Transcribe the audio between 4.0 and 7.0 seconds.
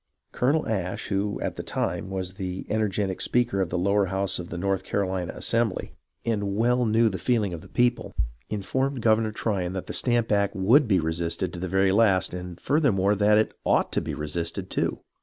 house of the North Carolina Assembly, and well